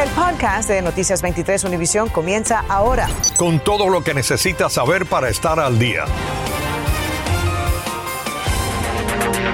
[0.00, 3.06] El podcast de Noticias 23 Univisión comienza ahora.
[3.36, 6.06] Con todo lo que necesitas saber para estar al día.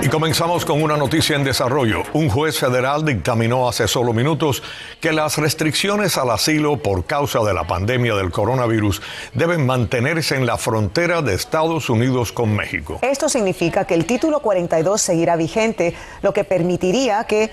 [0.04, 2.04] Y comenzamos con una noticia en desarrollo.
[2.12, 4.62] Un juez federal dictaminó hace solo minutos
[5.01, 9.03] que las restricciones al asilo por causa de la pandemia del coronavirus
[9.35, 13.01] deben mantenerse en la frontera de Estados Unidos con México.
[13.03, 17.51] Esto significa que el título 42 seguirá vigente, lo que permitiría que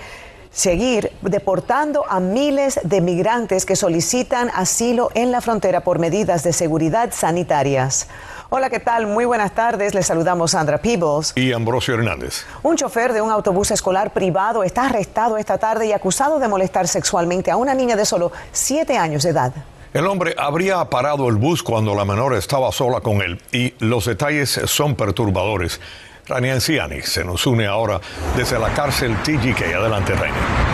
[0.54, 6.52] seguir deportando a miles de migrantes que solicitan asilo en la frontera por medidas de
[6.52, 8.08] seguridad sanitarias.
[8.50, 9.08] Hola, ¿qué tal?
[9.08, 9.94] Muy buenas tardes.
[9.94, 11.32] Les saludamos Sandra Peebles.
[11.34, 12.44] Y Ambrosio Hernández.
[12.62, 16.86] Un chofer de un autobús escolar privado está arrestado esta tarde y acusado de molestar
[16.86, 19.52] sexualmente a una niña de solo siete años de edad.
[19.92, 24.04] El hombre habría parado el bus cuando la menor estaba sola con él y los
[24.06, 25.80] detalles son perturbadores.
[26.26, 28.00] Rania Anciani se nos une ahora
[28.36, 29.74] desde la cárcel TGK.
[29.74, 30.73] Adelante, Rania.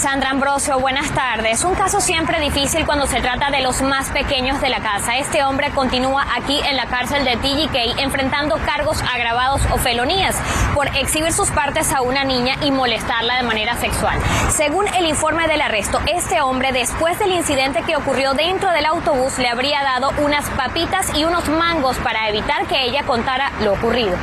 [0.00, 1.62] Sandra Ambrosio, buenas tardes.
[1.62, 5.18] Un caso siempre difícil cuando se trata de los más pequeños de la casa.
[5.18, 10.40] Este hombre continúa aquí en la cárcel de TGK enfrentando cargos agravados o felonías
[10.74, 14.18] por exhibir sus partes a una niña y molestarla de manera sexual.
[14.48, 19.36] Según el informe del arresto, este hombre después del incidente que ocurrió dentro del autobús
[19.36, 24.16] le habría dado unas papitas y unos mangos para evitar que ella contara lo ocurrido.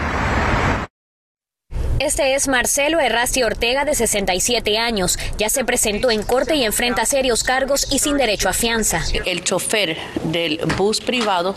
[2.07, 5.19] Este es Marcelo Errasti Ortega, de 67 años.
[5.37, 9.03] Ya se presentó en corte y enfrenta serios cargos y sin derecho a fianza.
[9.25, 11.53] El chofer del bus privado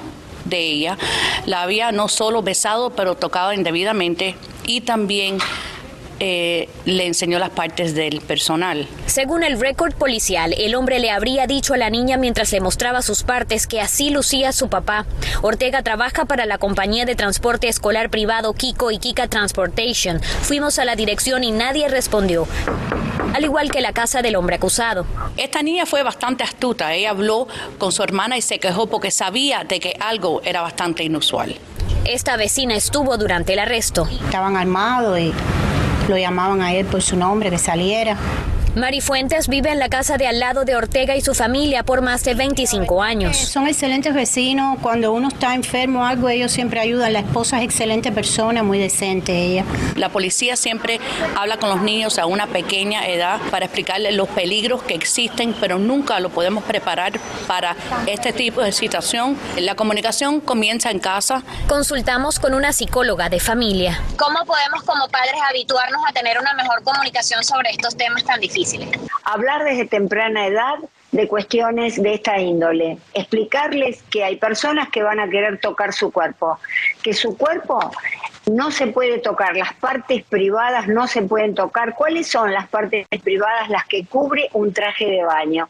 [0.47, 0.99] de ella
[1.47, 4.35] la había no solo besado, pero tocado indebidamente
[4.67, 5.39] y también
[6.21, 8.87] eh, le enseñó las partes del personal.
[9.07, 13.03] Según el récord policial, el hombre le habría dicho a la niña mientras le mostraba
[13.03, 15.07] sus partes que así lucía su papá.
[15.43, 20.21] Ortega trabaja para la compañía de transporte escolar privado Kiko y Kika Transportation.
[20.43, 22.47] Fuimos a la dirección y nadie respondió
[23.35, 25.07] al igual que la casa del hombre acusado.
[25.37, 26.93] Esta niña fue bastante astuta.
[26.95, 27.47] Ella habló
[27.79, 31.57] con su hermana y se quejó porque sabía de que algo era bastante inusual.
[32.05, 34.09] Esta vecina estuvo durante el arresto.
[34.25, 35.33] Estaban armados y
[36.11, 38.17] lo llamaban a él por su nombre, que saliera.
[38.77, 42.03] Mari Fuentes vive en la casa de al lado de Ortega y su familia por
[42.03, 43.37] más de 25 años.
[43.37, 44.79] Son excelentes vecinos.
[44.81, 47.13] Cuando uno está enfermo o algo, ellos siempre ayudan.
[47.13, 49.65] La esposa es excelente persona, muy decente ella.
[49.97, 51.01] La policía siempre
[51.37, 55.81] habla con los niños a una pequeña edad para explicarles los peligros que existen, pero
[55.81, 57.15] nunca lo podemos preparar
[57.49, 57.75] para
[58.07, 59.37] este tipo de situación.
[59.59, 61.43] La comunicación comienza en casa.
[61.67, 64.01] Consultamos con una psicóloga de familia.
[64.17, 68.60] ¿Cómo podemos como padres habituarnos a tener una mejor comunicación sobre estos temas tan difíciles?
[69.25, 70.77] Hablar desde temprana edad
[71.13, 76.13] de cuestiones de esta índole, explicarles que hay personas que van a querer tocar su
[76.13, 76.59] cuerpo,
[77.03, 77.91] que su cuerpo
[78.47, 81.95] no se puede tocar, las partes privadas no se pueden tocar.
[81.95, 85.69] ¿Cuáles son las partes privadas las que cubre un traje de baño?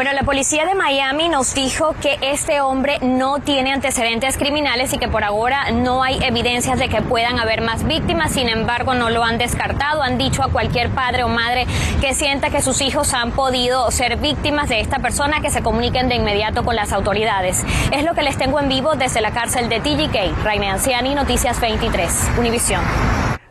[0.00, 4.98] Bueno, la policía de Miami nos dijo que este hombre no tiene antecedentes criminales y
[4.98, 8.32] que por ahora no hay evidencias de que puedan haber más víctimas.
[8.32, 10.00] Sin embargo, no lo han descartado.
[10.02, 11.66] Han dicho a cualquier padre o madre
[12.00, 16.08] que sienta que sus hijos han podido ser víctimas de esta persona que se comuniquen
[16.08, 17.62] de inmediato con las autoridades.
[17.92, 20.42] Es lo que les tengo en vivo desde la cárcel de TGK.
[20.42, 22.80] Raine Anciani, Noticias 23, Univisión.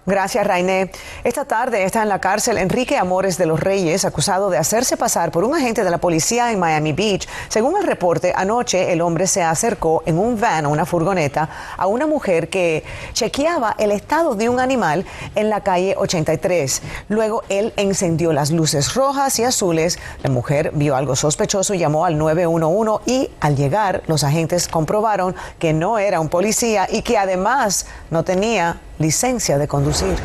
[0.10, 0.90] Gracias, Rainé.
[1.24, 5.30] Esta tarde está en la cárcel Enrique Amores de los Reyes, acusado de hacerse pasar
[5.32, 7.30] por un agente de la policía en Miami Beach.
[7.48, 11.86] Según el reporte, anoche el hombre se acercó en un van o una furgoneta a
[11.86, 12.84] una mujer que
[13.14, 15.06] chequeaba el estado de un animal
[15.36, 16.82] en la calle 83.
[17.10, 20.00] Luego él encendió las luces rojas y azules.
[20.24, 25.36] La mujer vio algo sospechoso y llamó al 911 y al llegar los agentes comprobaron
[25.60, 30.16] que no era un policía y que además no tenía licencia de conducir.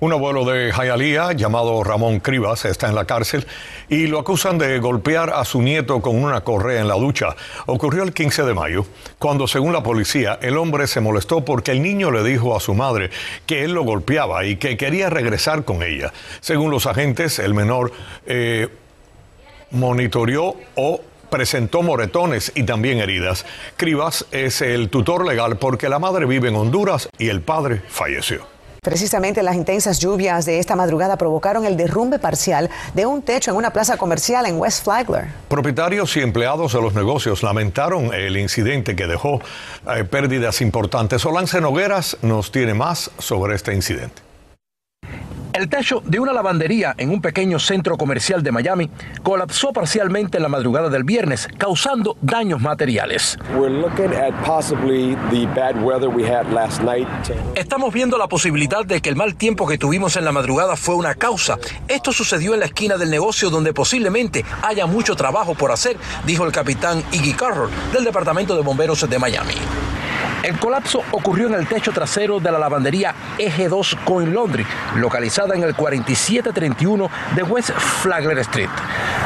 [0.00, 3.46] Un abuelo de Hialeah llamado Ramón Cribas está en la cárcel
[3.90, 7.36] y lo acusan de golpear a su nieto con una correa en la ducha.
[7.66, 8.86] Ocurrió el 15 de mayo,
[9.18, 12.72] cuando según la policía el hombre se molestó porque el niño le dijo a su
[12.74, 13.10] madre
[13.44, 16.14] que él lo golpeaba y que quería regresar con ella.
[16.40, 17.92] Según los agentes, el menor
[18.24, 18.68] eh,
[19.70, 23.46] monitoreó o presentó moretones y también heridas.
[23.76, 28.46] Cribas es el tutor legal porque la madre vive en Honduras y el padre falleció.
[28.82, 33.58] Precisamente las intensas lluvias de esta madrugada provocaron el derrumbe parcial de un techo en
[33.58, 35.26] una plaza comercial en West Flagler.
[35.48, 39.42] Propietarios y empleados de los negocios lamentaron el incidente que dejó
[39.86, 41.20] eh, pérdidas importantes.
[41.20, 44.29] Solance Nogueras nos tiene más sobre este incidente.
[45.60, 48.88] El techo de una lavandería en un pequeño centro comercial de Miami
[49.22, 53.36] colapsó parcialmente en la madrugada del viernes, causando daños materiales.
[57.54, 60.94] Estamos viendo la posibilidad de que el mal tiempo que tuvimos en la madrugada fue
[60.94, 61.58] una causa.
[61.88, 66.46] Esto sucedió en la esquina del negocio donde posiblemente haya mucho trabajo por hacer, dijo
[66.46, 69.56] el capitán Iggy Carroll del Departamento de Bomberos de Miami.
[70.42, 74.66] El colapso ocurrió en el techo trasero de la lavandería Eje 2 Coin Laundry,
[74.96, 78.70] localizada en el 4731 de West Flagler Street.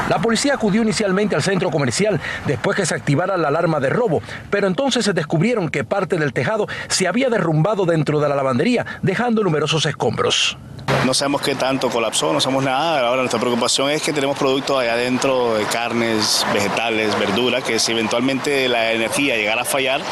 [0.08, 4.22] La policía acudió inicialmente al centro comercial después que se activara la alarma de robo,
[4.50, 8.84] pero entonces se descubrieron que parte del tejado se había derrumbado dentro de la lavandería,
[9.02, 10.58] dejando numerosos escombros.
[11.06, 13.06] No sabemos qué tanto colapsó, no sabemos nada.
[13.06, 17.92] Ahora nuestra preocupación es que tenemos productos allá adentro de carnes, vegetales, verduras, que si
[17.92, 20.02] eventualmente la energía llegara a fallar,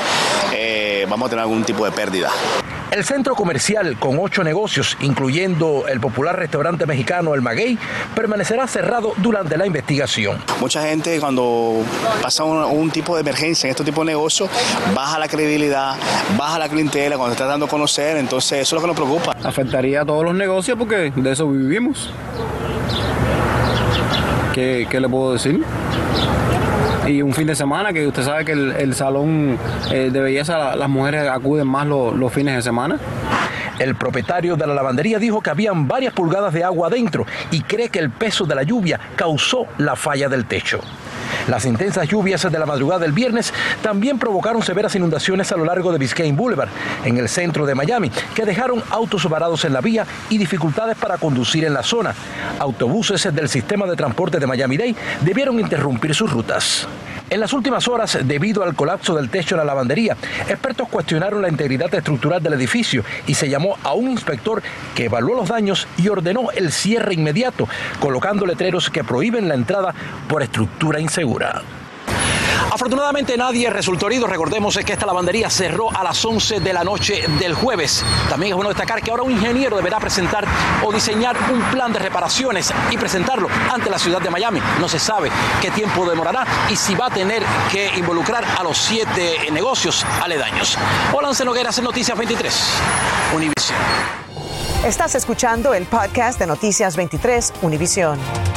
[0.55, 2.31] eh, vamos a tener algún tipo de pérdida.
[2.93, 7.79] El centro comercial, con ocho negocios, incluyendo el popular restaurante mexicano El Maguey,
[8.15, 10.37] permanecerá cerrado durante la investigación.
[10.61, 11.83] Mucha gente cuando
[12.21, 14.51] pasa un, tipo de emergencia en este tipo de negocios,
[14.95, 15.97] baja la credibilidad,
[16.37, 19.35] baja la clientela cuando está dando a conocer, entonces eso es lo que nos preocupa.
[19.43, 22.11] Afectaría a todos los negocios porque de eso vivimos.
[24.53, 25.65] ¿Qué, qué le puedo decir?
[27.07, 29.59] Y un fin de semana, que usted sabe que el, salón
[29.91, 32.99] eh, de belleza, las mujeres acuden más los fines de semana.
[33.79, 37.89] El propietario de la lavandería dijo que habían varias pulgadas de agua adentro y cree
[37.89, 40.81] que el peso de la lluvia causó la falla del techo.
[41.49, 43.53] Las intensas lluvias de la madrugada del viernes
[43.83, 46.69] también provocaron severas inundaciones a lo largo de Biscayne Boulevard,
[47.05, 51.19] en el centro de Miami, que dejaron autos varados en la vía y dificultades para
[51.19, 52.15] conducir en la zona.
[52.59, 56.87] Autobuses del sistema de transporte de Miami-Dade debieron interrumpir sus rutas.
[57.33, 60.19] En las últimas horas, debido al colapso del techo de la lavandería,
[60.51, 64.63] expertos cuestionaron la integridad estructural del edificio y se llamó a un inspector
[64.95, 67.67] que evaluó los daños y ordenó el cierre inmediato,
[68.01, 69.95] colocando letreros que prohíben la entrada
[70.29, 71.63] por estructura insegura.
[72.71, 74.27] Afortunadamente nadie resultó herido.
[74.27, 78.05] Recordemos que esta lavandería cerró a las 11 de la noche del jueves.
[78.29, 80.47] También es bueno destacar que ahora un ingeniero deberá presentar
[80.85, 84.61] o diseñar un plan de reparaciones y presentarlo ante la ciudad de Miami.
[84.81, 88.79] No se sabe qué tiempo demorará y si va a tener que involucrar a los
[88.79, 90.79] siete negocios aledaños.
[91.13, 92.55] Hola, Nogueras en Noticias 23,
[93.35, 93.79] Univision.
[94.85, 98.52] Estás escuchando el podcast de Noticias 23, Univision.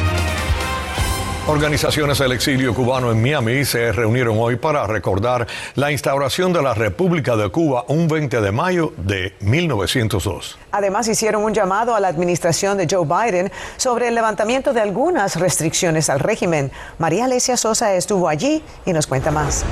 [1.47, 5.45] Organizaciones del exilio cubano en Miami se reunieron hoy para recordar
[5.75, 10.57] la instauración de la República de Cuba un 20 de mayo de 1902.
[10.71, 15.35] Además, hicieron un llamado a la administración de Joe Biden sobre el levantamiento de algunas
[15.39, 16.71] restricciones al régimen.
[16.97, 19.63] María Alesia Sosa estuvo allí y nos cuenta más.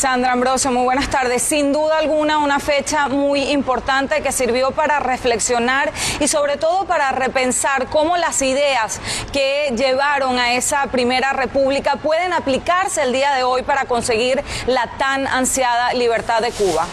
[0.00, 1.42] Sandra Ambrosio, muy buenas tardes.
[1.42, 7.12] Sin duda alguna, una fecha muy importante que sirvió para reflexionar y sobre todo para
[7.12, 8.98] repensar cómo las ideas
[9.30, 14.90] que llevaron a esa primera república pueden aplicarse el día de hoy para conseguir la
[14.96, 16.88] tan ansiada libertad de Cuba.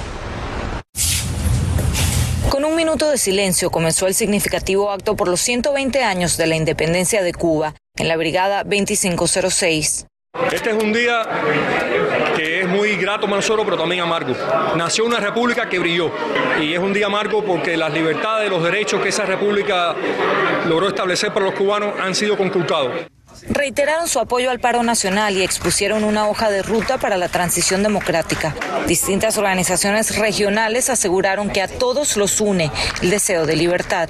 [2.50, 6.58] Con un minuto de silencio comenzó el significativo acto por los 120 años de la
[6.58, 10.08] independencia de Cuba en la Brigada 2506.
[10.52, 11.24] Este es un día
[13.08, 14.36] grato nosotros, pero también amargo.
[14.76, 16.12] Nació una república que brilló
[16.60, 19.96] y es un día amargo porque las libertades, los derechos que esa república
[20.68, 22.92] logró establecer para los cubanos han sido conculcados.
[23.50, 27.82] Reiteraron su apoyo al paro nacional y expusieron una hoja de ruta para la transición
[27.82, 28.54] democrática.
[28.88, 32.72] Distintas organizaciones regionales aseguraron que a todos los une
[33.02, 34.10] el deseo de libertad.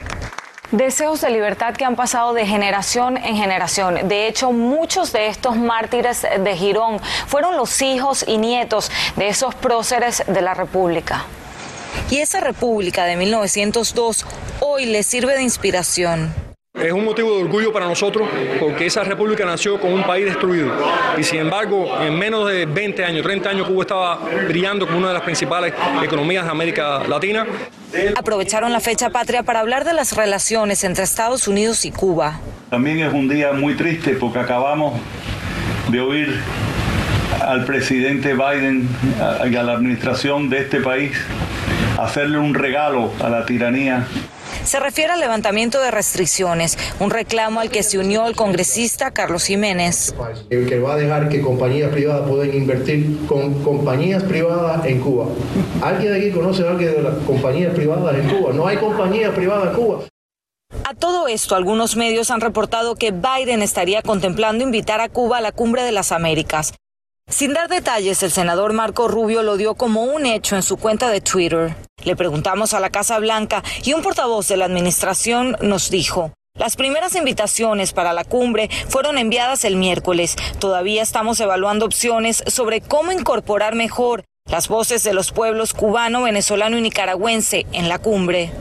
[0.72, 4.08] Deseos de libertad que han pasado de generación en generación.
[4.10, 9.56] De hecho, muchos de estos mártires de Girón fueron los hijos y nietos de esos
[9.56, 11.24] próceres de la República.
[12.10, 14.26] Y esa República de 1902
[14.60, 16.47] hoy les sirve de inspiración.
[16.82, 18.30] Es un motivo de orgullo para nosotros
[18.60, 20.72] porque esa república nació con un país destruido
[21.18, 25.08] y sin embargo en menos de 20 años, 30 años Cuba estaba brillando como una
[25.08, 27.48] de las principales economías de América Latina.
[28.16, 32.40] Aprovecharon la fecha patria para hablar de las relaciones entre Estados Unidos y Cuba.
[32.70, 35.00] También es un día muy triste porque acabamos
[35.90, 36.40] de oír
[37.42, 38.88] al presidente Biden
[39.50, 41.18] y a la administración de este país
[41.98, 44.06] hacerle un regalo a la tiranía
[44.68, 49.46] se refiere al levantamiento de restricciones, un reclamo al que se unió el congresista Carlos
[49.46, 50.14] Jiménez.
[50.50, 55.28] El que va a dejar que compañías privadas puedan invertir con compañías privadas en Cuba.
[55.82, 58.54] ¿Alguien de aquí conoce a alguien de las compañías privadas en Cuba?
[58.54, 60.00] No hay compañías privadas en Cuba.
[60.84, 65.42] A todo esto, algunos medios han reportado que Biden estaría contemplando invitar a Cuba a
[65.42, 66.74] la cumbre de las Américas.
[67.30, 71.12] Sin dar detalles, el senador Marco Rubio lo dio como un hecho en su cuenta
[71.12, 71.76] de Twitter.
[72.04, 76.76] Le preguntamos a la Casa Blanca y un portavoz de la administración nos dijo, las
[76.76, 80.36] primeras invitaciones para la cumbre fueron enviadas el miércoles.
[80.58, 86.78] Todavía estamos evaluando opciones sobre cómo incorporar mejor las voces de los pueblos cubano, venezolano
[86.78, 88.52] y nicaragüense en la cumbre.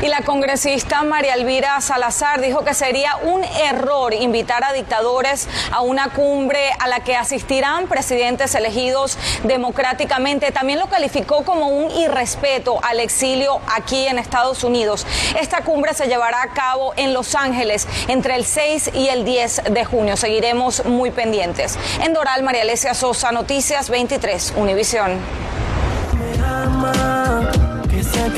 [0.00, 5.80] Y la congresista María Elvira Salazar dijo que sería un error invitar a dictadores a
[5.80, 10.52] una cumbre a la que asistirán presidentes elegidos democráticamente.
[10.52, 15.04] También lo calificó como un irrespeto al exilio aquí en Estados Unidos.
[15.40, 19.62] Esta cumbre se llevará a cabo en Los Ángeles entre el 6 y el 10
[19.70, 20.16] de junio.
[20.16, 21.76] Seguiremos muy pendientes.
[22.04, 25.18] En Doral, María Alesia Sosa, Noticias 23, Univisión.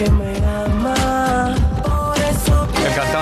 [0.01, 0.30] El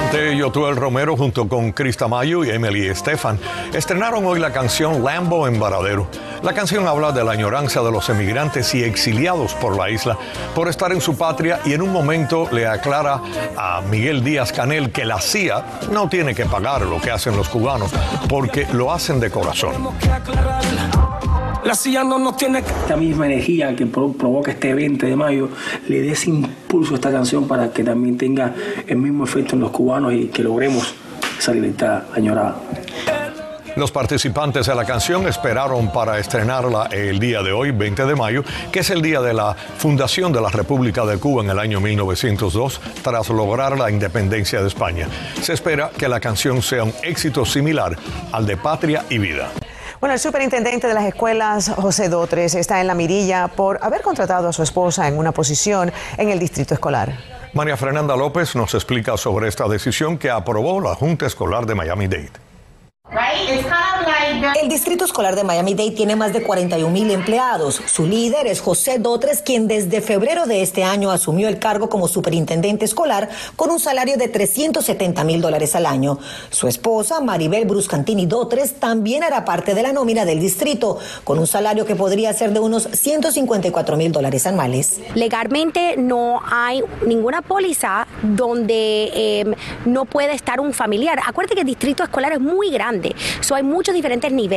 [0.09, 3.39] cantante Yotuel Romero junto con Krista Mayo y Emily Estefan
[3.75, 6.07] estrenaron hoy la canción Lambo en Varadero.
[6.43, 10.17] La canción habla de la añoranza de los emigrantes y exiliados por la isla
[10.55, 13.21] por estar en su patria y en un momento le aclara
[13.57, 17.49] a Miguel Díaz Canel que la CIA no tiene que pagar lo que hacen los
[17.49, 17.91] cubanos
[18.29, 19.89] porque lo hacen de corazón.
[21.65, 25.49] La silla no nos tiene esta misma energía que provoca este 20 de mayo,
[25.89, 28.55] le dé ese impulso a esta canción para que también tenga
[28.87, 30.95] el mismo efecto en los cubanos y que logremos
[31.39, 32.61] esa libertad añorada.
[33.77, 38.43] Los participantes de la canción esperaron para estrenarla el día de hoy, 20 de mayo,
[38.73, 41.81] que es el día de la fundación de la República de Cuba en el año
[41.81, 45.07] 1902, tras lograr la independencia de España.
[45.43, 47.97] Se espera que la canción sea un éxito similar
[48.33, 49.51] al de Patria y Vida.
[50.01, 54.49] Bueno, el superintendente de las escuelas, José Dotres, está en la mirilla por haber contratado
[54.49, 57.13] a su esposa en una posición en el distrito escolar.
[57.53, 62.48] María Fernanda López nos explica sobre esta decisión que aprobó la Junta Escolar de Miami-Dade.
[64.61, 67.81] El Distrito Escolar de Miami-Dade tiene más de 41 mil empleados.
[67.87, 72.09] Su líder es José Dotres, quien desde febrero de este año asumió el cargo como
[72.09, 76.19] superintendente escolar con un salario de 370 mil dólares al año.
[76.51, 81.47] Su esposa, Maribel Bruscantini Dotres, también hará parte de la nómina del distrito, con un
[81.47, 84.99] salario que podría ser de unos 154 mil dólares anuales.
[85.15, 89.45] Legalmente no hay ninguna póliza donde eh,
[89.85, 91.21] no puede estar un familiar.
[91.25, 94.48] Acuérdate que el distrito escolar es muy grande, so hay muchos diferentes niveles.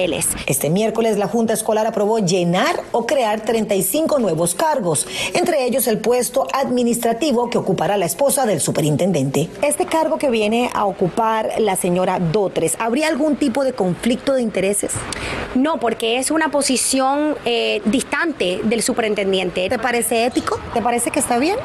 [0.48, 6.00] Este miércoles la Junta Escolar aprobó llenar o crear 35 nuevos cargos, entre ellos el
[6.00, 9.50] puesto administrativo que ocupará la esposa del superintendente.
[9.62, 14.42] Este cargo que viene a ocupar la señora Dotres, ¿habría algún tipo de conflicto de
[14.42, 14.94] intereses?
[15.56, 19.68] No, porque es una posición eh, distante del superintendente.
[19.68, 20.58] ¿Te parece ético?
[20.74, 21.58] ¿Te parece que está bien?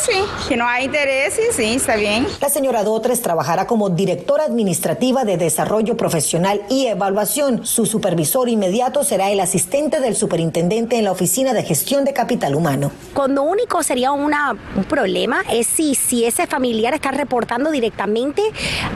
[0.00, 0.12] Sí,
[0.48, 2.26] que no hay intereses, sí, está bien.
[2.40, 7.66] La señora Dotres trabajará como directora administrativa de desarrollo profesional y evaluación.
[7.66, 12.54] Su supervisor inmediato será el asistente del superintendente en la Oficina de Gestión de Capital
[12.54, 12.92] Humano.
[13.12, 18.42] Cuando único sería una, un problema es si, si ese familiar está reportando directamente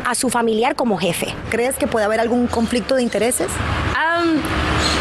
[0.04, 1.34] a su familiar como jefe.
[1.50, 3.48] ¿Crees que puede haber algún conflicto de intereses?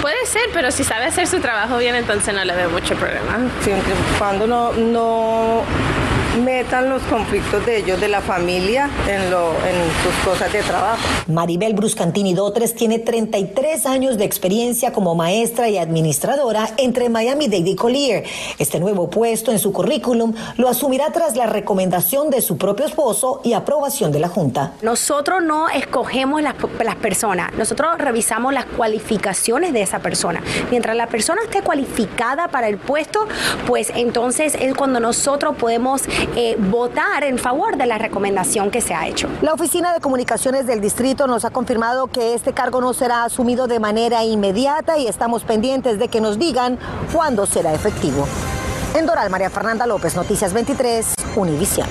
[0.01, 3.37] puede ser, pero si sabe hacer su trabajo bien, entonces no le veo mucho problema.
[3.61, 5.61] Siempre cuando no, no
[6.37, 11.01] metan los conflictos de ellos, de la familia, en, lo, en sus cosas de trabajo.
[11.27, 17.75] Maribel Bruscantini Dotres tiene 33 años de experiencia como maestra y administradora entre Miami-Dade y
[17.75, 18.23] Collier.
[18.59, 23.41] Este nuevo puesto en su currículum lo asumirá tras la recomendación de su propio esposo
[23.43, 24.73] y aprobación de la Junta.
[24.81, 30.41] Nosotros no escogemos las, las personas, nosotros revisamos las cualificaciones de esa persona.
[30.69, 33.27] Mientras la persona esté cualificada para el puesto,
[33.67, 36.03] pues entonces es cuando nosotros podemos
[36.35, 39.27] eh, votar en favor de la recomendación que se ha hecho.
[39.41, 43.67] La Oficina de Comunicaciones del Distrito nos ha confirmado que este cargo no será asumido
[43.67, 46.77] de manera inmediata y estamos pendientes de que nos digan
[47.13, 48.27] cuándo será efectivo.
[48.93, 51.87] En Doral, María Fernanda López, Noticias 23, Univisión.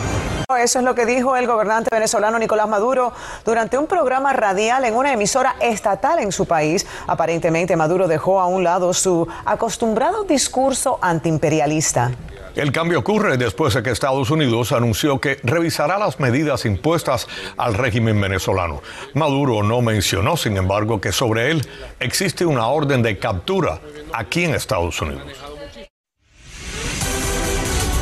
[0.57, 3.13] Eso es lo que dijo el gobernante venezolano Nicolás Maduro
[3.45, 6.87] durante un programa radial en una emisora estatal en su país.
[7.07, 12.11] Aparentemente Maduro dejó a un lado su acostumbrado discurso antiimperialista.
[12.57, 17.75] El cambio ocurre después de que Estados Unidos anunció que revisará las medidas impuestas al
[17.75, 18.83] régimen venezolano.
[19.15, 21.67] Maduro no mencionó, sin embargo, que sobre él
[22.01, 23.81] existe una orden de captura
[24.13, 25.50] aquí en Estados Unidos.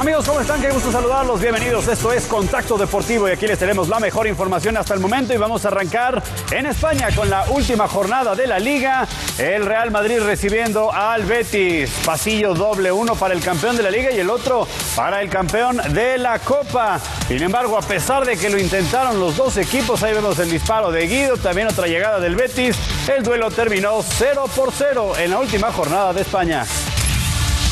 [0.01, 0.61] Amigos, ¿cómo están?
[0.61, 1.41] Qué gusto saludarlos.
[1.41, 1.89] Bienvenidos.
[1.89, 5.39] Esto es Contacto Deportivo y aquí les tenemos la mejor información hasta el momento y
[5.39, 9.09] vamos a arrancar en España con la última jornada de la liga.
[9.39, 11.91] El Real Madrid recibiendo al Betis.
[12.05, 15.81] Pasillo doble, uno para el campeón de la liga y el otro para el campeón
[15.93, 17.01] de la Copa.
[17.27, 20.93] Sin embargo, a pesar de que lo intentaron los dos equipos, ahí vemos el disparo
[20.93, 22.77] de Guido, también otra llegada del Betis.
[23.09, 26.65] El duelo terminó 0 por 0 en la última jornada de España.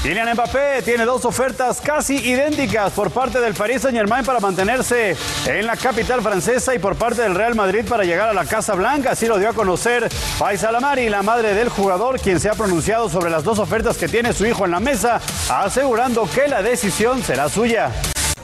[0.07, 5.67] Kylian Mbappé tiene dos ofertas casi idénticas por parte del Paris Saint-Germain para mantenerse en
[5.67, 9.11] la capital francesa y por parte del Real Madrid para llegar a la Casa Blanca.
[9.11, 13.09] Así lo dio a conocer Faisal Amari, la madre del jugador, quien se ha pronunciado
[13.09, 15.21] sobre las dos ofertas que tiene su hijo en la mesa,
[15.51, 17.91] asegurando que la decisión será suya.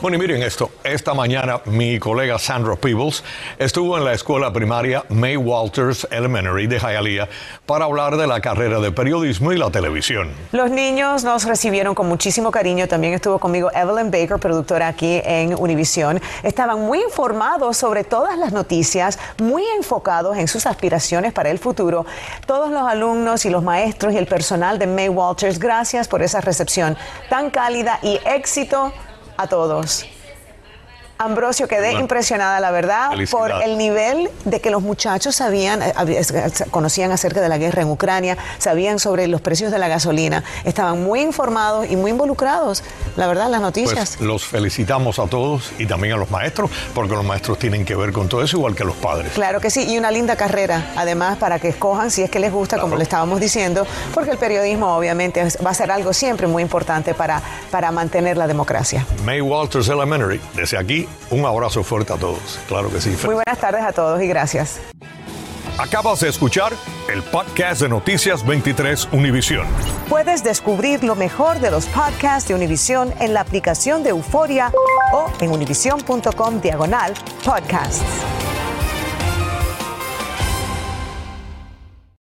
[0.03, 0.69] Bueno, y miren esto.
[0.83, 3.23] Esta mañana mi colega Sandra Peebles
[3.57, 7.29] estuvo en la escuela primaria May Walters Elementary de Hialeah
[7.65, 10.29] para hablar de la carrera de periodismo y la televisión.
[10.51, 12.85] Los niños nos recibieron con muchísimo cariño.
[12.89, 16.19] También estuvo conmigo Evelyn Baker, productora aquí en Univision.
[16.43, 22.05] Estaban muy informados sobre todas las noticias, muy enfocados en sus aspiraciones para el futuro.
[22.45, 26.41] Todos los alumnos y los maestros y el personal de May Walters, gracias por esa
[26.41, 26.97] recepción
[27.29, 28.91] tan cálida y éxito
[29.37, 30.05] a todos.
[31.23, 32.01] Ambrosio, quedé Bueno.
[32.01, 35.91] impresionada, la verdad, por el nivel de que los muchachos sabían, eh,
[36.71, 41.03] conocían acerca de la guerra en Ucrania, sabían sobre los precios de la gasolina, estaban
[41.03, 42.83] muy informados y muy involucrados,
[43.15, 44.15] la verdad, en las noticias.
[44.17, 47.95] Pues los felicitamos a todos y también a los maestros, porque los maestros tienen que
[47.95, 49.31] ver con todo eso, igual que los padres.
[49.33, 52.51] Claro que sí, y una linda carrera, además, para que escojan si es que les
[52.51, 56.61] gusta, como le estábamos diciendo, porque el periodismo obviamente va a ser algo siempre muy
[56.63, 59.05] importante para, para mantener la democracia.
[59.23, 62.59] May Walters Elementary, desde aquí, un abrazo fuerte a todos.
[62.67, 63.15] Claro que sí.
[63.25, 64.79] Muy buenas tardes a todos y gracias.
[65.77, 66.71] Acabas de escuchar
[67.11, 69.65] el podcast de Noticias 23 Univisión.
[70.07, 74.71] Puedes descubrir lo mejor de los podcasts de Univision en la aplicación de Euforia
[75.13, 78.03] o en univision.com diagonal podcasts.